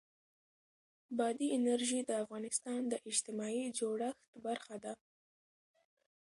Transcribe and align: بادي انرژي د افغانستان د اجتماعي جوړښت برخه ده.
بادي 1.17 1.47
انرژي 1.57 1.99
د 2.05 2.11
افغانستان 2.23 2.79
د 2.87 2.93
اجتماعي 3.09 3.65
جوړښت 3.79 4.27
برخه 4.45 4.75
ده. 4.83 4.93